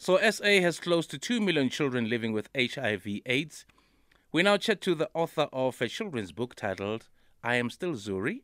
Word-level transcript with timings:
So, 0.00 0.16
SA 0.30 0.60
has 0.60 0.78
close 0.78 1.08
to 1.08 1.18
2 1.18 1.40
million 1.40 1.68
children 1.68 2.08
living 2.08 2.32
with 2.32 2.48
HIV/AIDS. 2.54 3.64
We 4.30 4.44
now 4.44 4.56
chat 4.56 4.80
to 4.82 4.94
the 4.94 5.10
author 5.12 5.48
of 5.52 5.82
a 5.82 5.88
children's 5.88 6.30
book 6.30 6.54
titled 6.54 7.08
I 7.42 7.56
Am 7.56 7.68
Still 7.68 7.94
Zuri, 7.94 8.42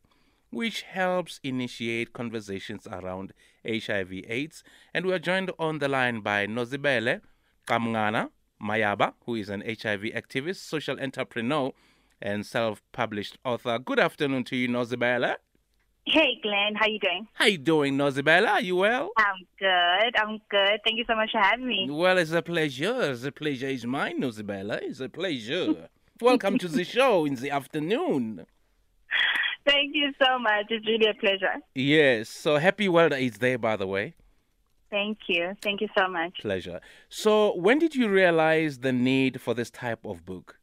which 0.50 0.82
helps 0.82 1.38
initiate 1.44 2.12
conversations 2.12 2.88
around 2.88 3.34
HIV/AIDS. 3.64 4.64
And 4.92 5.06
we 5.06 5.12
are 5.12 5.20
joined 5.20 5.52
on 5.56 5.78
the 5.78 5.86
line 5.86 6.22
by 6.22 6.48
Nozibele 6.48 7.20
Qamngana 7.68 8.30
Mayaba, 8.60 9.14
who 9.24 9.36
is 9.36 9.48
an 9.48 9.60
HIV 9.60 10.10
activist, 10.12 10.56
social 10.56 10.98
entrepreneur, 10.98 11.72
and 12.20 12.44
self-published 12.44 13.38
author. 13.44 13.78
Good 13.78 14.00
afternoon 14.00 14.42
to 14.44 14.56
you, 14.56 14.66
Nozibele. 14.66 15.36
Hey, 16.06 16.38
Glenn. 16.42 16.74
How 16.74 16.86
you 16.86 16.98
doing? 16.98 17.26
How 17.32 17.46
you 17.46 17.56
doing, 17.58 17.96
Nozibele? 17.96 18.46
Are 18.46 18.60
you 18.60 18.76
well? 18.76 19.10
I'm 19.16 19.46
good. 19.58 20.16
I'm 20.20 20.38
good. 20.50 20.80
Thank 20.84 20.98
you 20.98 21.04
so 21.08 21.16
much 21.16 21.30
for 21.32 21.40
having 21.40 21.66
me. 21.66 21.88
Well, 21.90 22.18
it's 22.18 22.32
a 22.32 22.42
pleasure. 22.42 23.10
It's 23.10 23.24
a 23.24 23.32
pleasure 23.32 23.68
is 23.68 23.86
mine, 23.86 24.20
Nozibele. 24.20 24.82
It's 24.82 25.00
a 25.00 25.08
pleasure. 25.08 25.88
Welcome 26.20 26.58
to 26.58 26.68
the 26.68 26.84
show 26.96 27.24
in 27.24 27.36
the 27.36 27.50
afternoon. 27.50 28.44
Thank 29.66 29.94
you 29.94 30.12
so 30.22 30.38
much. 30.38 30.66
It's 30.68 30.86
really 30.86 31.06
a 31.06 31.14
pleasure. 31.14 31.54
Yes. 31.74 32.28
So 32.28 32.58
happy 32.58 32.86
World 32.86 33.14
AIDS 33.14 33.38
Day, 33.38 33.56
by 33.56 33.76
the 33.76 33.86
way. 33.86 34.14
Thank 34.90 35.18
you. 35.26 35.54
Thank 35.62 35.80
you 35.80 35.88
so 35.96 36.06
much. 36.06 36.38
Pleasure. 36.40 36.80
So, 37.08 37.56
when 37.56 37.80
did 37.80 37.96
you 37.96 38.08
realize 38.08 38.78
the 38.78 38.92
need 38.92 39.40
for 39.40 39.52
this 39.52 39.68
type 39.68 40.04
of 40.04 40.24
book? 40.24 40.60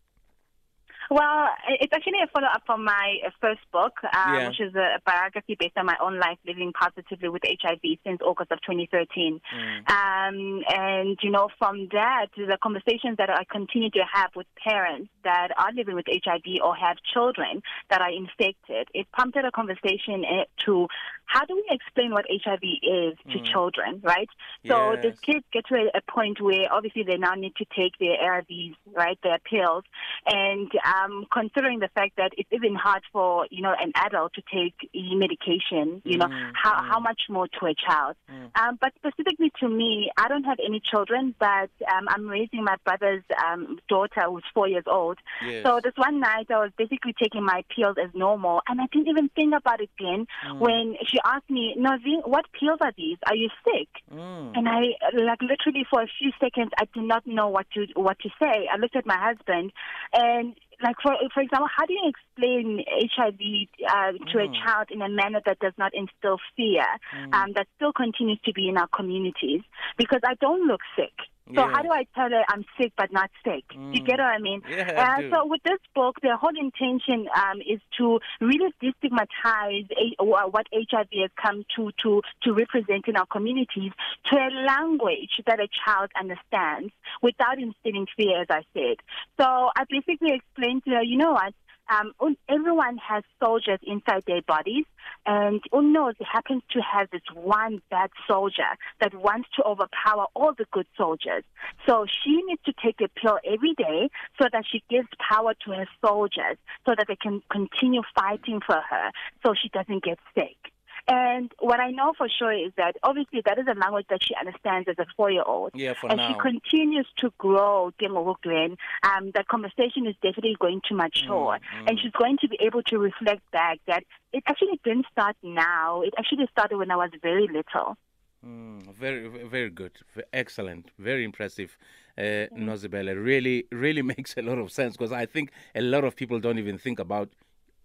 Well, 1.12 1.50
it's 1.68 1.92
actually 1.94 2.24
a 2.24 2.28
follow 2.28 2.48
up 2.48 2.64
from 2.66 2.86
my 2.86 3.18
uh, 3.28 3.32
first 3.42 3.60
book, 3.74 3.92
um, 4.16 4.34
Yeah. 4.34 4.48
which 4.48 4.62
is 4.62 4.74
a 4.76 4.98
biography 5.06 5.58
based 5.60 5.76
on 5.76 5.86
my 5.86 5.98
own 6.02 6.18
life 6.18 6.38
living 6.48 6.72
positively 6.72 7.28
with 7.28 7.42
HIV 7.44 7.82
since 8.06 8.22
August 8.24 8.50
of 8.52 8.60
2013. 8.62 9.42
Um, 9.88 10.64
and, 10.70 11.18
you 11.22 11.32
know, 11.36 11.50
from 11.60 11.90
that, 11.92 12.28
the 12.38 12.58
conversations 12.64 13.18
that 13.18 13.30
I 13.30 13.44
continue 13.44 13.90
to 13.92 14.04
have 14.14 14.32
with 14.38 14.48
parents 14.64 15.10
that 15.26 15.50
are 15.58 15.74
living 15.76 15.96
with 15.96 16.06
HIV 16.08 16.64
or 16.64 16.78
have 16.78 16.96
children 17.14 17.62
that 17.90 18.00
are 18.00 18.12
infected, 18.12 18.88
it 18.94 19.06
prompted 19.12 19.44
a 19.44 19.52
conversation 19.52 20.24
uh, 20.24 20.46
to 20.66 20.88
how 21.26 21.44
do 21.46 21.56
we 21.56 21.66
explain 21.70 22.12
what 22.12 22.26
HIV 22.30 22.64
is 22.84 23.18
to 23.32 23.40
children, 23.52 24.00
right? 24.04 24.30
So 24.70 24.96
the 25.02 25.12
Yes. 25.12 25.18
kids 25.26 25.46
get 25.52 25.66
to 25.68 25.76
a, 25.76 25.98
a 26.00 26.02
point 26.10 26.40
where 26.42 26.72
obviously 26.72 27.04
they 27.04 27.18
now 27.18 27.36
need 27.36 27.56
to 27.58 27.66
take 27.76 27.98
their 28.00 28.16
ARVs, 28.18 28.76
right, 28.96 29.18
their 29.24 29.40
pills, 29.40 29.84
and 30.26 30.70
um, 30.86 31.01
considering 31.32 31.80
the 31.80 31.90
fact 31.90 32.14
that 32.18 32.32
it's 32.38 32.50
even 32.52 32.76
hard 32.76 33.04
for 33.12 33.48
you 33.50 33.62
know 33.62 33.74
an 33.80 33.92
adult 33.96 34.34
to 34.34 34.42
take 34.54 34.90
medication, 34.94 36.02
you 36.06 36.18
know, 36.18 36.28
how 36.54 36.84
how 36.84 37.00
much 37.00 37.22
more 37.30 37.48
to 37.60 37.66
a 37.66 37.74
child? 37.74 38.16
Um, 38.56 38.78
but 38.80 38.94
specifically 38.96 39.52
to 39.60 39.70
me, 39.70 40.12
I 40.18 40.28
don't 40.28 40.44
have 40.44 40.60
any 40.64 40.82
children, 40.84 41.36
but 41.40 41.70
um, 41.92 42.08
I'm 42.08 42.28
raising 42.28 42.64
my 42.64 42.76
brother's 42.84 43.24
um, 43.46 43.80
daughter 43.88 44.22
who's 44.28 44.44
four 44.54 44.68
years 44.68 44.86
old. 44.88 45.18
Yes. 45.46 45.64
So 45.66 45.80
this 45.84 45.94
one 45.96 46.20
night, 46.20 46.48
I 46.50 46.60
was 46.60 46.72
basically 46.78 47.14
taking 47.22 47.44
my 47.44 47.64
pills 47.76 47.98
as 48.02 48.10
normal, 48.14 48.62
and 48.68 48.80
I 48.82 48.86
didn't 48.92 49.08
even 49.08 49.30
think 49.30 49.54
about 49.56 49.82
it 49.82 49.90
then 50.00 50.28
when 50.60 50.96
she 51.06 51.18
asked 51.26 51.50
me, 51.50 51.76
Nozi, 51.78 52.26
what 52.26 52.46
pills 52.60 52.80
are 52.82 52.94
these? 52.98 53.18
Are 53.26 53.36
you 53.36 53.50
sick? 53.64 53.90
Mm. 54.14 54.52
And 54.56 54.68
I, 54.68 54.94
like, 55.14 55.42
literally 55.42 55.86
for 55.90 56.02
a 56.02 56.08
few 56.20 56.32
seconds, 56.40 56.72
I 56.78 56.86
did 56.94 57.04
not 57.04 57.26
know 57.26 57.48
what 57.48 57.68
to 57.74 57.86
what 57.96 58.20
to 58.20 58.30
say. 58.42 58.68
I 58.72 58.78
looked 58.78 58.96
at 58.96 59.06
my 59.06 59.18
husband, 59.18 59.72
and 60.14 60.56
like, 60.84 60.96
for 61.02 61.16
for 61.34 61.42
example, 61.42 61.68
how 61.76 61.86
do 61.86 61.94
you 61.94 62.12
explain 62.12 62.84
HIV 62.88 63.40
uh, 63.88 64.12
to 64.32 64.40
a 64.40 64.48
child 64.64 64.88
in 64.92 65.02
a 65.02 65.10
manner 65.10 65.42
that 65.46 65.60
does 65.60 65.74
not 65.78 65.94
instill 65.94 66.38
fear, 66.56 66.86
um, 67.34 67.54
that 67.56 67.68
still 67.76 67.94
continues 67.94 68.40
to 68.46 68.54
be 68.54 68.70
in 68.70 68.78
our 68.78 68.88
communities? 68.88 69.62
Because 69.98 70.22
I 70.26 70.36
don't 70.36 70.68
look 70.68 70.82
sick. 70.96 71.14
So 71.56 71.62
Yeah. 71.62 71.72
how 71.72 71.82
do 71.82 71.90
I 71.92 72.06
tell 72.16 72.30
her 72.30 72.44
I'm 72.50 72.66
sick 72.80 72.94
but 72.98 73.12
not 73.12 73.30
sick? 73.44 73.64
You 73.92 74.02
get 74.02 74.20
what 74.20 74.28
I 74.28 74.40
mean? 74.40 74.62
Yeah, 74.70 74.94
I 74.98 75.02
uh, 75.02 75.22
do. 75.22 75.30
so 75.32 75.46
with 75.48 75.62
this 75.64 75.80
book, 75.94 76.16
the 76.22 76.36
whole 76.38 76.58
intention 76.58 77.28
um, 77.36 77.62
is 77.62 77.82
to 77.98 78.20
really 78.40 78.74
destigmatize 78.82 79.90
a, 79.92 80.24
what 80.24 80.68
HIV 80.74 81.08
has 81.12 81.32
come 81.42 81.66
to, 81.76 81.92
to, 82.04 82.22
to 82.44 82.54
represent 82.54 83.08
in 83.08 83.18
our 83.18 83.26
communities 83.26 83.92
to 84.26 84.38
a 84.38 84.50
language 84.66 85.42
that 85.46 85.60
a 85.60 85.68
child 85.86 86.10
understands 86.20 86.94
without 87.22 87.60
instilling 87.60 88.08
fear, 88.16 88.42
as 88.42 88.48
I 88.50 88.64
said. 88.74 88.98
So 89.40 89.46
I 89.76 89.84
basically 89.90 90.34
explained 90.36 90.84
to 90.86 90.92
her, 90.92 91.04
you 91.04 91.18
know 91.18 91.34
what? 91.34 91.54
Um, 91.90 92.14
everyone 92.48 92.98
has 92.98 93.24
soldiers 93.44 93.80
inside 93.84 94.24
their 94.26 94.42
bodies, 94.42 94.86
and 95.26 95.62
Unknows 95.74 96.16
happens 96.22 96.64
to 96.72 96.82
have 96.82 97.10
this 97.12 97.22
one 97.34 97.82
bad 97.90 98.12
soldier 98.28 98.78
that 99.00 99.14
wants 99.14 99.50
to 99.56 99.64
overpower 99.64 100.26
all 100.34 100.54
the 100.58 100.66
good 100.72 100.88
soldiers. 100.98 101.44
So 101.86 102.06
she 102.06 102.42
needs 102.44 102.62
to 102.66 102.74
take 102.82 103.02
a 103.02 103.10
pill 103.10 103.40
every 103.46 103.74
day 103.74 104.10
so 104.42 104.48
that 104.52 104.64
she 104.72 104.84
gives 104.90 105.08
power 105.20 105.54
to 105.66 105.72
her 105.72 105.88
soldiers 106.04 106.58
so 106.86 106.94
that 106.98 107.08
they 107.08 107.18
can 107.18 107.42
continue 107.52 108.02
fighting 108.16 108.62
for 108.66 108.82
her 108.90 109.12
so 109.44 109.54
she 109.54 109.70
doesn't 109.70 110.04
get 110.04 110.18
sick. 110.34 110.71
And 111.08 111.52
what 111.60 111.80
I 111.80 111.92
know 111.92 112.14
for 112.18 112.28
sure 112.30 112.54
is 112.54 112.72
that 112.78 112.96
obviously 113.04 113.42
that 113.46 113.58
is 113.58 113.66
a 113.68 113.78
language 113.78 114.06
that 114.10 114.24
she 114.24 114.34
understands 114.36 114.88
as 114.88 114.96
a 115.00 115.06
four-year-old. 115.18 115.72
Yeah, 115.74 115.94
for 116.00 116.12
As 116.12 116.18
now. 116.18 116.28
she 116.28 116.40
continues 116.40 117.08
to 117.18 117.32
grow, 117.38 117.92
Glenn, 118.00 118.78
um, 119.04 119.32
that 119.34 119.48
conversation 119.48 120.06
is 120.08 120.16
definitely 120.22 120.56
going 120.60 120.82
to 120.90 120.96
mature. 120.96 121.58
Mm, 121.76 121.90
And 121.90 122.00
she's 122.00 122.12
going 122.12 122.38
to 122.42 122.48
be 122.48 122.58
able 122.62 122.84
to 122.84 122.98
reflect 122.98 123.42
back 123.52 123.80
that 123.88 124.04
it 124.32 124.44
actually 124.48 124.80
didn't 124.84 125.08
start 125.12 125.36
now. 125.44 126.02
It 126.02 126.14
actually 126.18 126.48
started 126.52 126.78
when 126.78 126.92
I 126.92 126.96
was 126.96 127.10
very 127.22 127.48
little. 127.48 127.98
Mm, 128.46 128.94
very, 128.94 129.28
very 129.28 129.70
good. 129.70 129.92
Excellent. 130.34 130.90
Very 130.98 131.24
impressive, 131.24 131.78
uh, 132.18 132.48
Nozibele. 132.56 133.16
Really, 133.24 133.66
really 133.72 134.02
makes 134.14 134.36
a 134.38 134.42
lot 134.42 134.58
of 134.58 134.72
sense 134.72 134.98
because 134.98 135.12
I 135.12 135.26
think 135.26 135.52
a 135.76 135.82
lot 135.82 136.04
of 136.04 136.16
people 136.16 136.40
don't 136.40 136.58
even 136.58 136.78
think 136.78 137.00
about 137.00 137.30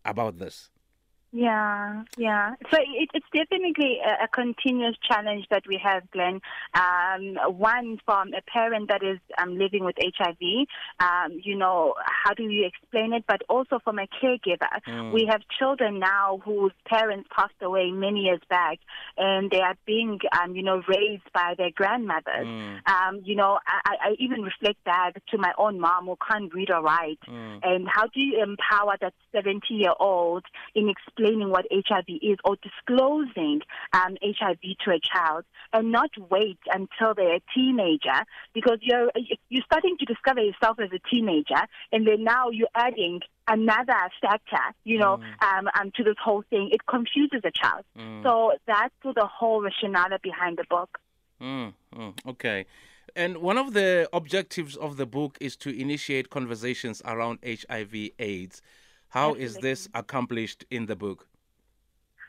about 0.05 0.39
this. 0.39 0.71
Yeah, 1.33 2.05
yeah. 2.17 2.55
So 2.71 2.79
it, 2.79 3.11
it's 3.13 3.27
definitely 3.35 3.99
a, 4.05 4.25
a 4.25 4.29
continuous 4.29 4.97
challenge 5.07 5.47
that 5.51 5.65
we 5.69 5.79
have, 5.83 6.09
Glenn. 6.11 6.41
Um, 6.75 7.37
one 7.59 7.99
from 8.05 8.33
a 8.33 8.43
parent 8.51 8.89
that 8.89 9.03
is 9.03 9.19
um, 9.37 9.59
living 9.59 9.85
with 9.85 9.97
HIV. 9.99 10.67
Um, 11.01 11.39
you 11.43 11.57
know, 11.57 11.95
how 12.07 12.33
do 12.33 12.45
you 12.45 12.67
explain 12.67 13.13
it? 13.13 13.25
But 13.27 13.43
also 13.49 13.81
from 13.83 13.99
a 13.99 14.07
caregiver. 14.07 15.13
We 15.13 15.27
have 15.31 15.41
children 15.59 15.99
now 15.99 16.41
whose 16.45 16.73
parents 16.87 17.29
passed 17.35 17.61
away 17.61 17.91
many 17.91 18.21
years 18.21 18.41
back, 18.49 18.79
and 19.19 19.51
they 19.51 19.61
are 19.61 19.75
being, 19.85 20.19
um, 20.41 20.55
you 20.55 20.63
know, 20.63 20.83
raised 20.89 21.31
by 21.35 21.55
their 21.59 21.71
grandmothers. 21.75 22.47
Um, 22.87 23.21
you 23.25 23.35
know, 23.35 23.59
I, 23.67 24.11
I 24.11 24.13
even 24.19 24.43
reflect 24.43 24.83
back 24.85 25.21
to 25.31 25.39
my 25.39 25.53
own 25.59 25.81
mom 25.81 26.07
who 26.07 26.17
can't 26.31 26.53
read 26.55 26.71
or 26.71 26.83
write. 26.83 27.19
And 27.63 27.87
how 27.89 28.05
do 28.07 28.21
you 28.21 28.43
empower 28.43 28.97
that 29.01 29.15
70 29.33 29.63
year 29.75 29.93
old 29.99 30.45
in 30.75 30.89
explaining 31.17 31.51
what 31.51 31.67
HIV 31.71 32.05
is 32.23 32.37
or 32.45 32.57
disclosing 32.63 33.61
um, 33.93 34.17
HIV 34.23 34.61
to 34.85 34.91
a 34.91 35.01
child 35.01 35.45
and 35.73 35.93
not 35.93 36.11
wait 36.31 36.59
until 36.73 37.15
they're 37.15 37.37
a 37.37 37.43
teenager 37.55 38.25
because 38.55 38.79
you're, 38.81 39.11
you're 39.49 39.65
starting 39.65 39.97
to 39.99 40.05
discover 40.05 40.41
yourself 40.41 40.79
as 40.81 40.91
a 40.93 41.01
teenager 41.11 41.61
and 41.93 42.07
then 42.07 42.25
now 42.25 42.51
you're 42.51 42.69
adding 42.75 43.21
another 43.49 44.11
factor, 44.21 44.75
you 44.85 44.99
know, 44.99 45.21
um, 45.41 45.69
um, 45.79 45.93
to 45.97 46.03
this 46.03 46.17
whole 46.23 46.43
thing. 46.51 46.71
It 46.73 46.87
confuses 46.87 47.43
a 47.45 47.51
child. 47.51 47.85
So 48.23 48.53
that's 48.67 48.95
the 49.03 49.27
whole 49.27 49.63
rationale 49.63 50.19
behind 50.23 50.59
the 50.59 50.65
book. 50.69 50.99
Mm, 51.41 51.75
mm, 51.95 52.15
okay. 52.29 52.67
And 53.15 53.39
one 53.39 53.57
of 53.57 53.73
the 53.73 54.09
objectives 54.13 54.77
of 54.77 54.97
the 54.97 55.07
book 55.07 55.39
is 55.41 55.57
to 55.57 55.71
initiate 55.71 56.29
conversations 56.29 57.01
around 57.05 57.39
HIV 57.45 58.11
AIDS. 58.19 58.63
How 59.09 59.35
is 59.35 59.57
this 59.57 59.89
accomplished 59.95 60.65
in 60.71 60.87
the 60.87 60.95
book? 60.97 61.27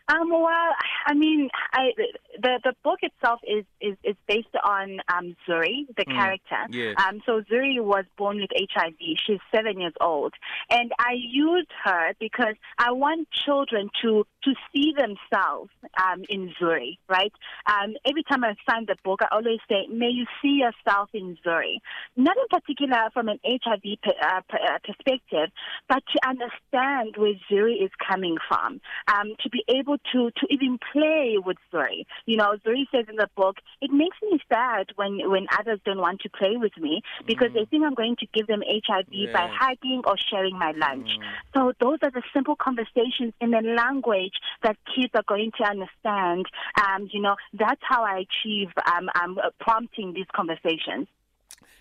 Um, 0.09 0.29
well, 0.29 0.71
I 1.05 1.13
mean, 1.13 1.49
I, 1.73 1.91
the 2.39 2.59
the 2.63 2.73
book 2.83 2.99
itself 3.01 3.41
is 3.43 3.65
is, 3.81 3.97
is 4.03 4.15
based 4.27 4.55
on 4.63 4.99
um, 5.13 5.35
Zuri, 5.47 5.85
the 5.97 6.05
character. 6.05 6.55
yes. 6.69 6.95
Um, 7.05 7.21
so 7.25 7.41
Zuri 7.51 7.81
was 7.83 8.05
born 8.17 8.37
with 8.37 8.49
HIV. 8.73 8.95
She's 9.25 9.39
seven 9.53 9.81
years 9.81 9.93
old, 9.99 10.33
and 10.69 10.91
I 10.97 11.13
used 11.17 11.71
her 11.83 12.13
because 12.21 12.55
I 12.77 12.91
want 12.91 13.27
children 13.31 13.89
to 14.01 14.25
to 14.45 14.53
see 14.73 14.93
themselves 14.97 15.71
um, 16.01 16.23
in 16.29 16.53
Zuri. 16.61 16.97
Right. 17.09 17.33
Um, 17.65 17.95
every 18.05 18.23
time 18.23 18.45
I 18.45 18.55
sign 18.69 18.85
the 18.85 18.95
book, 19.03 19.19
I 19.23 19.27
always 19.35 19.59
say, 19.67 19.87
"May 19.91 20.09
you 20.09 20.25
see 20.41 20.63
yourself 20.63 21.09
in 21.13 21.37
Zuri." 21.45 21.79
Not 22.15 22.37
in 22.37 22.47
particular 22.49 23.09
from 23.13 23.27
an 23.27 23.39
HIV 23.43 23.83
per, 24.01 24.13
uh, 24.21 24.41
per, 24.47 24.57
uh, 24.57 24.79
perspective, 24.85 25.51
but 25.89 26.01
to 26.13 26.27
understand 26.27 27.15
where 27.17 27.33
Zuri 27.51 27.83
is 27.83 27.91
coming 28.07 28.37
from, 28.47 28.79
um, 29.13 29.35
to 29.41 29.49
be 29.49 29.63
able 29.67 29.96
able 29.97 30.31
to 30.31 30.39
to 30.39 30.53
even 30.53 30.79
play 30.91 31.37
with 31.43 31.57
Zuri. 31.71 32.05
You 32.25 32.37
know, 32.37 32.55
Zuri 32.65 32.85
says 32.91 33.05
in 33.09 33.15
the 33.15 33.29
book, 33.35 33.57
it 33.81 33.91
makes 33.91 34.17
me 34.21 34.39
sad 34.51 34.87
when 34.95 35.29
when 35.29 35.47
others 35.57 35.79
don't 35.85 35.99
want 35.99 36.21
to 36.21 36.29
play 36.29 36.57
with 36.57 36.75
me 36.77 37.01
because 37.25 37.51
mm. 37.51 37.55
they 37.55 37.65
think 37.65 37.83
I'm 37.83 37.93
going 37.93 38.15
to 38.17 38.27
give 38.33 38.47
them 38.47 38.61
HIV 38.67 39.07
yes. 39.11 39.33
by 39.33 39.49
hugging 39.51 40.01
or 40.05 40.15
sharing 40.29 40.57
my 40.57 40.71
lunch. 40.71 41.09
Mm. 41.09 41.23
So 41.53 41.73
those 41.79 41.99
are 42.03 42.11
the 42.11 42.23
simple 42.33 42.55
conversations 42.55 43.33
in 43.41 43.51
the 43.51 43.61
language 43.61 44.33
that 44.63 44.77
kids 44.95 45.11
are 45.15 45.23
going 45.27 45.51
to 45.57 45.63
understand. 45.63 46.45
Um, 46.85 47.09
you 47.11 47.21
know, 47.21 47.35
that's 47.53 47.81
how 47.81 48.03
I 48.03 48.25
achieve 48.27 48.69
um, 48.85 49.09
um, 49.21 49.39
prompting 49.59 50.13
these 50.13 50.27
conversations. 50.35 51.07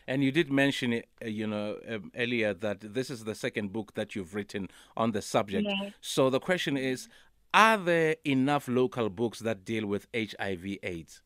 And 0.09 0.23
you 0.23 0.31
did 0.31 0.53
mention, 0.53 0.93
it, 0.93 1.09
uh, 1.23 1.29
you 1.29 1.47
know, 1.47 1.79
um, 1.89 2.13
earlier 2.17 2.55
that 2.55 2.81
this 2.81 3.11
is 3.11 3.25
the 3.25 3.35
second 3.35 3.73
book 3.73 3.95
that 3.95 4.15
you've 4.15 4.35
written 4.35 4.69
on 4.97 5.11
the 5.13 5.21
subject. 5.21 5.67
Yes. 5.69 5.93
So 6.01 6.31
the 6.31 6.39
question 6.39 6.77
is, 6.77 7.09
are 7.57 7.79
there 7.79 8.17
enough 8.25 8.69
local 8.69 9.09
books 9.09 9.41
that 9.41 9.65
deal 9.65 9.87
with 9.87 10.07
HIV/AIDS? 10.15 11.23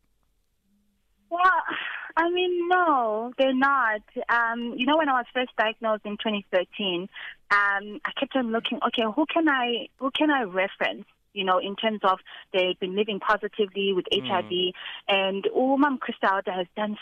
Well, 1.28 1.42
I 2.16 2.30
mean, 2.30 2.68
no, 2.68 3.32
they're 3.36 3.54
not. 3.54 4.02
Um, 4.28 4.74
you 4.76 4.86
know, 4.86 4.96
when 4.96 5.08
I 5.08 5.14
was 5.14 5.26
first 5.34 5.50
diagnosed 5.58 6.02
in 6.04 6.12
2013, 6.12 7.08
um, 7.50 8.00
I 8.04 8.10
kept 8.18 8.36
on 8.36 8.52
looking. 8.52 8.78
Okay, 8.86 9.02
who 9.14 9.26
can 9.26 9.48
I 9.48 9.88
who 9.98 10.10
can 10.16 10.30
I 10.30 10.42
reference? 10.44 11.04
you 11.32 11.44
know, 11.44 11.58
in 11.58 11.76
terms 11.76 12.00
of 12.02 12.18
they've 12.52 12.78
been 12.80 12.96
living 12.96 13.20
positively 13.20 13.92
with 13.92 14.04
mm. 14.12 14.26
HIV. 14.26 14.74
And 15.08 15.46
Umam 15.56 15.98
Criselda 15.98 16.52
has 16.52 16.66
done 16.76 16.96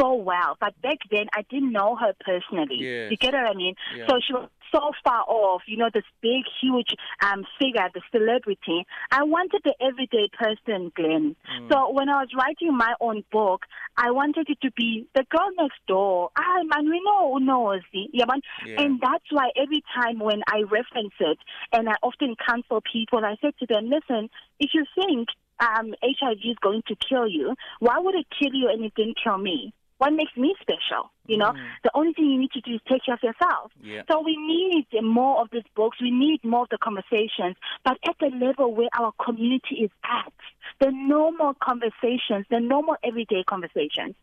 so 0.00 0.14
well. 0.14 0.56
But 0.60 0.80
back 0.80 0.98
then, 1.10 1.26
I 1.34 1.42
didn't 1.50 1.72
know 1.72 1.96
her 1.96 2.14
personally. 2.20 2.78
Yes. 2.80 3.10
You 3.10 3.16
get 3.16 3.34
what 3.34 3.46
I 3.46 3.54
mean? 3.54 3.74
Yeah. 3.94 4.06
So 4.08 4.18
she 4.26 4.32
was 4.32 4.48
so 4.76 4.92
far 5.02 5.22
off, 5.26 5.62
you 5.66 5.76
know, 5.76 5.88
this 5.92 6.04
big, 6.20 6.44
huge 6.60 6.94
um, 7.22 7.44
figure, 7.58 7.88
the 7.94 8.02
celebrity. 8.12 8.86
I 9.10 9.22
wanted 9.24 9.62
the 9.64 9.74
everyday 9.80 10.28
person, 10.36 10.92
Glenn. 10.94 11.36
Mm. 11.50 11.72
So 11.72 11.92
when 11.92 12.08
I 12.08 12.20
was 12.20 12.28
writing 12.36 12.76
my 12.76 12.94
own 13.00 13.24
book, 13.32 13.62
I 13.96 14.10
wanted 14.10 14.48
it 14.50 14.60
to 14.62 14.70
be 14.72 15.06
the 15.14 15.24
girl 15.30 15.48
next 15.58 15.78
door. 15.88 16.30
Ah, 16.36 16.62
man, 16.64 16.90
we 16.90 17.00
know 17.04 17.34
who 17.34 17.40
knows. 17.40 17.80
Yeah, 17.92 18.24
man. 18.28 18.40
Yeah. 18.66 18.82
And 18.82 19.00
that's 19.00 19.24
why 19.30 19.50
every 19.56 19.82
time 19.94 20.18
when 20.18 20.42
I 20.48 20.62
reference 20.62 21.14
it, 21.20 21.38
and 21.72 21.88
I 21.88 21.94
often 22.02 22.34
counsel 22.46 22.82
people, 22.92 23.24
I 23.24 23.36
say 23.42 23.52
to 23.60 23.66
them, 23.66 23.88
listen, 23.90 24.28
if 24.60 24.70
you 24.74 24.84
think 24.94 25.28
um, 25.60 25.94
HIV 26.02 26.38
is 26.44 26.56
going 26.60 26.82
to 26.88 26.96
kill 26.96 27.28
you, 27.28 27.54
why 27.80 27.98
would 27.98 28.14
it 28.14 28.26
kill 28.38 28.52
you 28.52 28.68
and 28.68 28.84
it 28.84 28.94
didn't 28.94 29.18
kill 29.22 29.38
me? 29.38 29.72
What 29.98 30.12
makes 30.12 30.36
me 30.36 30.54
special? 30.60 31.10
You 31.26 31.38
know, 31.38 31.52
mm. 31.52 31.66
the 31.82 31.90
only 31.94 32.12
thing 32.12 32.26
you 32.26 32.38
need 32.38 32.52
to 32.52 32.60
do 32.60 32.74
is 32.74 32.80
take 32.88 33.04
care 33.06 33.14
of 33.14 33.22
yourself. 33.22 33.72
Yeah. 33.82 34.02
So 34.10 34.20
we 34.22 34.36
need 34.36 34.86
more 35.02 35.40
of 35.40 35.48
these 35.50 35.62
books. 35.74 35.98
We 36.00 36.10
need 36.10 36.44
more 36.44 36.62
of 36.62 36.68
the 36.68 36.78
conversations, 36.78 37.56
but 37.84 37.96
at 38.06 38.16
the 38.20 38.30
level 38.36 38.74
where 38.74 38.90
our 38.98 39.12
community 39.24 39.76
is 39.76 39.90
at, 40.04 40.32
the 40.80 40.90
normal 40.92 41.54
conversations, 41.62 42.44
the 42.50 42.60
normal 42.60 42.96
everyday 43.02 43.42
conversations. 43.44 44.14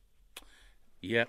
Yeah. 1.01 1.25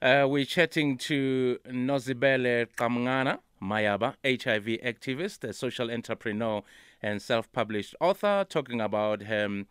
Uh, 0.00 0.26
we're 0.28 0.46
chatting 0.46 0.96
to 0.98 1.58
Nozibele 1.68 2.66
Qamngana 2.76 3.38
Mayaba, 3.62 4.14
HIV 4.24 4.80
activist, 4.82 5.44
a 5.44 5.52
social 5.52 5.90
entrepreneur, 5.90 6.62
and 7.02 7.20
self 7.20 7.52
published 7.52 7.94
author, 8.00 8.44
talking 8.48 8.80
about 8.80 9.22
her, 9.24 9.64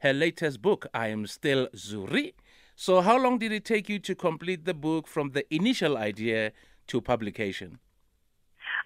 her 0.00 0.12
latest 0.12 0.60
book, 0.60 0.86
I 0.92 1.08
Am 1.08 1.26
Still 1.26 1.68
Zuri 1.74 2.34
so, 2.80 3.00
how 3.00 3.18
long 3.18 3.38
did 3.38 3.50
it 3.50 3.64
take 3.64 3.88
you 3.88 3.98
to 3.98 4.14
complete 4.14 4.64
the 4.64 4.72
book 4.72 5.08
from 5.08 5.30
the 5.30 5.42
initial 5.52 5.96
idea 5.96 6.52
to 6.86 7.00
publication? 7.00 7.80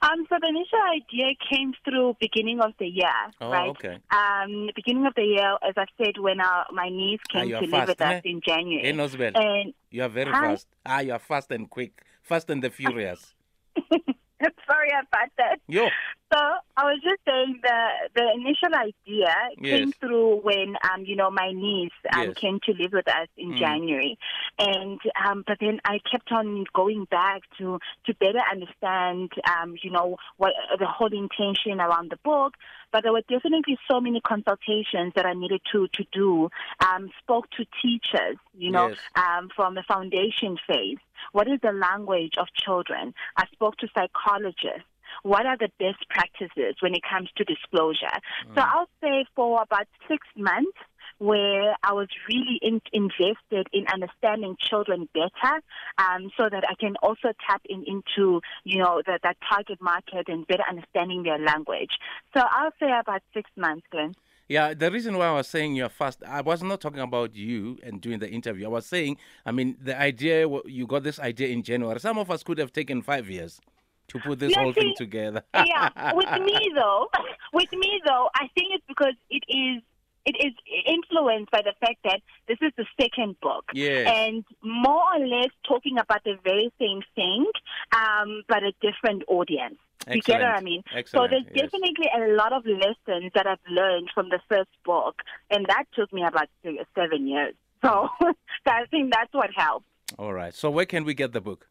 Um, 0.01 0.25
so 0.31 0.37
the 0.41 0.49
initial 0.49 0.81
idea 0.97 1.35
came 1.53 1.75
through 1.85 2.17
beginning 2.19 2.61
of 2.61 2.73
the 2.79 2.87
year, 2.87 3.21
oh, 3.43 3.51
right? 3.51 3.69
Okay. 3.69 3.99
Um, 4.11 4.71
beginning 4.75 5.05
of 5.05 5.15
the 5.15 5.25
year, 5.25 5.59
as 5.63 5.75
I 5.77 5.85
said, 6.03 6.15
when 6.19 6.41
our, 6.41 6.65
my 6.73 6.89
niece 6.89 7.21
ah, 7.35 7.41
came 7.41 7.55
ah, 7.55 7.61
to 7.61 7.67
fast, 7.67 7.73
live 7.73 7.89
with 7.89 8.01
eh? 8.01 8.17
us 8.17 8.23
in 8.25 8.41
January. 8.41 8.89
In 8.89 8.99
and 8.99 9.75
you 9.91 10.03
are 10.03 10.09
very 10.09 10.33
fast. 10.33 10.69
Ah, 10.87 11.01
you 11.01 11.13
are 11.13 11.19
fast 11.19 11.53
and 11.53 11.69
quick, 11.69 12.03
fast 12.23 12.49
and 12.49 12.65
the 12.65 12.71
furious. 12.71 13.35
Sorry 14.67 14.91
about 14.91 15.29
that. 15.39 15.61
Yo. 15.69 15.89
So 16.33 16.39
I 16.77 16.85
was 16.85 17.01
just 17.03 17.21
saying 17.27 17.61
the 17.63 17.89
the 18.15 18.27
initial 18.35 18.75
idea 18.75 19.35
yes. 19.59 19.79
came 19.79 19.93
through 19.93 20.41
when 20.43 20.77
um 20.91 21.05
you 21.05 21.15
know 21.17 21.31
my 21.31 21.53
niece 21.53 21.93
um 22.15 22.29
yes. 22.29 22.35
came 22.37 22.59
to 22.65 22.73
live 22.73 22.93
with 22.93 23.09
us 23.09 23.29
in 23.37 23.53
mm. 23.53 23.59
January, 23.59 24.19
and 24.59 25.01
um 25.27 25.45
but 25.47 25.59
then 25.61 25.81
I 25.85 25.99
kept 26.11 26.31
on 26.31 26.65
going 26.75 27.07
back 27.11 27.43
to 27.59 27.79
to 28.07 28.15
better 28.15 28.41
understand 28.51 29.33
um 29.47 29.77
you 29.83 29.91
know 29.91 30.17
what 30.37 30.53
the 30.79 30.87
whole 30.87 31.13
intention 31.13 31.81
around 31.81 32.11
the 32.11 32.19
book, 32.19 32.55
but 32.93 33.03
there 33.03 33.13
were 33.13 33.23
definitely 33.29 33.79
so 33.91 34.01
many 34.01 34.21
consultations 34.21 35.13
that 35.17 35.27
I 35.27 35.35
needed 35.35 35.63
to 35.73 35.89
to 35.89 36.05
do. 36.13 36.51
Um, 36.81 37.11
spoke 37.23 37.49
to 37.57 37.65
teachers, 37.83 38.37
you 38.55 38.71
know, 38.71 38.89
yes. 38.89 38.99
um 39.17 39.51
from 39.55 39.75
the 39.75 39.83
foundation 39.83 40.59
phase. 40.67 40.99
What 41.33 41.49
is 41.49 41.61
the 41.63 41.73
language 41.73 42.35
of 42.39 42.49
children? 42.55 43.15
I 43.37 43.47
spoke 43.53 43.77
to 43.79 43.89
psychologists 43.95 44.87
what 45.23 45.47
are 45.47 45.57
the 45.59 45.71
best 45.79 46.09
practices 46.09 46.77
when 46.81 46.95
it 46.95 47.03
comes 47.09 47.29
to 47.37 47.45
disclosure. 47.45 48.17
Mm. 48.49 48.55
So 48.55 48.61
I'll 48.61 48.89
say 49.03 49.27
for 49.37 49.63
about 49.63 49.87
six 50.09 50.27
months, 50.37 50.79
where 51.23 51.77
I 51.85 51.93
was 51.93 52.09
really 52.29 52.59
in, 52.61 52.83
invested 52.93 53.69
in 53.73 53.87
understanding 53.87 54.57
children 54.59 55.09
better, 55.15 55.55
um, 55.99 56.33
so 56.37 56.49
that 56.51 56.65
I 56.69 56.75
can 56.75 56.97
also 56.97 57.33
tap 57.49 57.63
in 57.65 57.85
into 57.87 58.41
you 58.65 58.83
know 58.83 59.03
the, 59.07 59.21
that 59.23 59.37
target 59.49 59.81
market 59.81 60.29
and 60.29 60.47
better 60.47 60.65
understanding 60.69 61.23
their 61.23 61.39
language. 61.39 61.93
So 62.37 62.43
I'll 62.43 62.73
say 62.81 62.91
about 63.01 63.23
six 63.33 63.49
months, 63.57 63.87
Glenn. 63.91 64.15
Yeah, 64.49 64.75
the 64.75 64.91
reason 64.91 65.17
why 65.17 65.29
I 65.29 65.33
was 65.33 65.47
saying 65.47 65.77
you're 65.77 65.89
fast, 65.89 66.25
I 66.27 66.41
was 66.41 66.63
not 66.63 66.81
talking 66.81 67.01
about 67.01 67.37
you 67.37 67.79
and 67.85 68.01
doing 68.01 68.19
the 68.19 68.29
interview. 68.29 68.67
I 68.67 68.69
was 68.69 68.87
saying, 68.87 69.17
I 69.47 69.53
mean, 69.53 69.77
the 69.81 69.99
idea 69.99 70.49
you 70.67 70.87
got 70.89 71.05
this 71.05 71.21
idea 71.21 71.49
in 71.49 71.63
January. 71.63 72.01
Some 72.01 72.19
of 72.19 72.31
us 72.33 72.43
could 72.43 72.59
have 72.59 72.73
taken 72.73 73.01
five 73.01 73.31
years 73.31 73.61
to 74.09 74.19
put 74.19 74.41
this 74.41 74.55
whole 74.57 74.73
thing 74.73 74.95
together. 74.97 75.45
yeah, 75.55 76.13
with 76.15 76.31
me 76.43 76.73
though, 76.75 77.09
with 77.55 77.73
me 77.73 78.01
though, 78.05 78.29
I 78.35 78.49
think 78.55 78.75
it's 78.75 78.85
because 78.89 79.15
it 79.31 79.45
is 79.49 79.83
it 80.25 80.37
is 80.39 80.53
influenced 80.87 81.51
by 81.51 81.63
the 81.63 81.75
fact 81.81 81.99
that 82.05 82.21
this 82.47 82.59
is 82.61 82.73
the 82.77 82.87
second 83.01 83.41
book, 83.41 83.65
yes. 83.75 84.09
and 84.09 84.45
more 84.63 85.05
or 85.15 85.27
less 85.27 85.51
talking 85.67 85.99
about 85.99 86.23
the 86.25 86.37
very 86.45 86.73
same 86.79 87.03
thing, 87.15 87.47
um, 87.93 88.43
but 88.49 88.63
a 88.63 88.73
different 88.81 89.25
audience. 89.29 89.79
Excellent. 90.07 90.17
You 90.17 90.23
get 90.23 90.41
what 90.41 90.59
I 90.59 90.61
mean? 90.63 90.83
Excellent. 90.95 91.31
So 91.31 91.31
there's 91.31 91.47
yes. 91.55 91.71
definitely 91.71 92.09
a 92.15 92.35
lot 92.35 92.53
of 92.53 92.65
lessons 92.67 93.33
that 93.35 93.47
I've 93.47 93.59
learned 93.69 94.11
from 94.15 94.29
the 94.29 94.41
first 94.49 94.71
book, 94.85 95.23
and 95.51 95.67
that 95.67 95.85
took 95.95 96.13
me 96.13 96.25
about 96.25 96.49
seven 96.95 97.27
years. 97.27 97.55
So 97.85 98.09
I 98.67 98.85
think 98.91 99.13
that's 99.13 99.33
what 99.33 99.51
helped. 99.57 99.87
All 100.19 100.33
right. 100.33 100.55
So 100.55 100.71
where 100.71 100.87
can 100.87 101.05
we 101.05 101.15
get 101.15 101.33
the 101.33 101.41
book? 101.41 101.69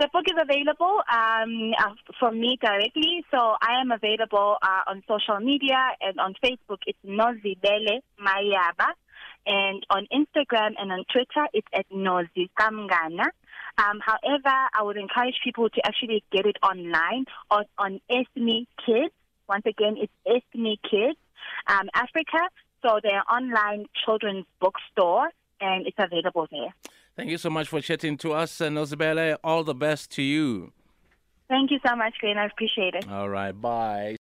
The 0.00 0.08
book 0.14 0.24
is 0.28 0.40
available 0.40 1.02
um, 1.12 1.74
uh, 1.78 2.30
me 2.30 2.56
directly, 2.58 3.22
so 3.30 3.36
I 3.60 3.82
am 3.82 3.90
available 3.90 4.56
uh, 4.62 4.80
on 4.90 5.02
social 5.06 5.38
media 5.40 5.90
and 6.00 6.18
on 6.18 6.32
Facebook. 6.42 6.78
It's 6.86 6.98
Nozibele 7.06 8.00
Mayaba, 8.18 8.94
and 9.46 9.84
on 9.90 10.06
Instagram 10.10 10.72
and 10.78 10.90
on 10.90 11.04
Twitter, 11.12 11.46
it's 11.52 11.68
at 11.74 11.86
Nozikamngana. 11.90 13.26
Um, 13.76 14.00
however, 14.00 14.56
I 14.72 14.82
would 14.82 14.96
encourage 14.96 15.38
people 15.44 15.68
to 15.68 15.86
actually 15.86 16.24
get 16.32 16.46
it 16.46 16.56
online 16.62 17.26
or 17.50 17.66
on 17.76 18.00
Ethnic 18.08 18.68
Kids. 18.86 19.12
Once 19.50 19.66
again, 19.66 19.98
it's 19.98 20.12
Ethnic 20.26 20.78
Kids 20.90 21.18
um, 21.66 21.90
Africa. 21.92 22.48
So 22.80 23.00
they're 23.02 23.30
online 23.30 23.84
children's 24.02 24.46
bookstore, 24.62 25.28
and 25.60 25.86
it's 25.86 25.98
available 25.98 26.48
there. 26.50 26.72
Thank 27.20 27.32
you 27.32 27.36
so 27.36 27.50
much 27.50 27.68
for 27.68 27.82
chatting 27.82 28.16
to 28.18 28.32
us, 28.32 28.62
and 28.62 28.78
Nozibele. 28.78 29.36
All 29.44 29.62
the 29.62 29.74
best 29.74 30.10
to 30.12 30.22
you. 30.22 30.72
Thank 31.50 31.70
you 31.70 31.78
so 31.86 31.94
much, 31.94 32.14
Glenn. 32.18 32.38
I 32.38 32.46
appreciate 32.46 32.94
it. 32.94 33.06
All 33.10 33.28
right. 33.28 33.52
Bye. 33.52 34.16